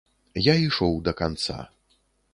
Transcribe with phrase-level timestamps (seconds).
[0.45, 1.59] Я ішоў да канца.